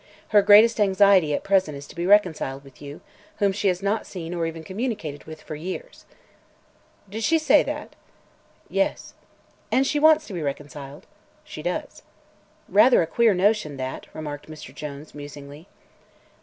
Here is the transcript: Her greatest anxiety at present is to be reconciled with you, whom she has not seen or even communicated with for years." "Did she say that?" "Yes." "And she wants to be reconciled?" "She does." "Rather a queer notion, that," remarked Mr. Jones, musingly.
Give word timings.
Her 0.29 0.41
greatest 0.41 0.79
anxiety 0.79 1.31
at 1.35 1.43
present 1.43 1.77
is 1.77 1.85
to 1.85 1.93
be 1.93 2.07
reconciled 2.07 2.63
with 2.63 2.81
you, 2.81 3.01
whom 3.37 3.51
she 3.51 3.67
has 3.67 3.83
not 3.83 4.07
seen 4.07 4.33
or 4.33 4.47
even 4.47 4.63
communicated 4.63 5.25
with 5.25 5.43
for 5.43 5.53
years." 5.53 6.07
"Did 7.07 7.23
she 7.23 7.37
say 7.37 7.61
that?" 7.61 7.95
"Yes." 8.67 9.13
"And 9.71 9.85
she 9.85 9.99
wants 9.99 10.25
to 10.25 10.33
be 10.33 10.41
reconciled?" 10.41 11.05
"She 11.43 11.61
does." 11.61 12.01
"Rather 12.67 13.03
a 13.03 13.05
queer 13.05 13.35
notion, 13.35 13.77
that," 13.77 14.07
remarked 14.11 14.49
Mr. 14.49 14.73
Jones, 14.73 15.13
musingly. 15.13 15.67